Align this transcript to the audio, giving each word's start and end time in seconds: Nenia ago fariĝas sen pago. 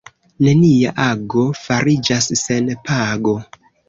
Nenia 0.45 0.93
ago 1.03 1.43
fariĝas 1.65 2.31
sen 2.45 2.73
pago. 2.89 3.35